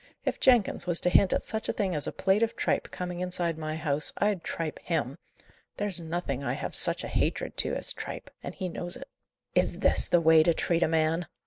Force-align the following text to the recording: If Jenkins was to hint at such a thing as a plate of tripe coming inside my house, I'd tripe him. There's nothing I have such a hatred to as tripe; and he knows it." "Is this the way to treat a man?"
If 0.25 0.39
Jenkins 0.39 0.87
was 0.87 0.99
to 1.01 1.11
hint 1.11 1.31
at 1.31 1.43
such 1.43 1.69
a 1.69 1.73
thing 1.73 1.93
as 1.93 2.07
a 2.07 2.11
plate 2.11 2.41
of 2.41 2.55
tripe 2.55 2.89
coming 2.89 3.19
inside 3.19 3.55
my 3.55 3.75
house, 3.75 4.11
I'd 4.17 4.43
tripe 4.43 4.79
him. 4.79 5.19
There's 5.77 6.01
nothing 6.01 6.43
I 6.43 6.53
have 6.53 6.75
such 6.75 7.03
a 7.03 7.07
hatred 7.07 7.55
to 7.57 7.75
as 7.75 7.93
tripe; 7.93 8.31
and 8.41 8.55
he 8.55 8.67
knows 8.67 8.95
it." 8.95 9.07
"Is 9.53 9.77
this 9.77 10.07
the 10.07 10.19
way 10.19 10.41
to 10.41 10.55
treat 10.55 10.81
a 10.81 10.87
man?" 10.87 11.27